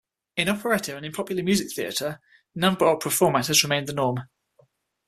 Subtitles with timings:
[0.35, 2.19] In operetta and in popular music theatre,
[2.55, 4.17] number opera format has remained the norm.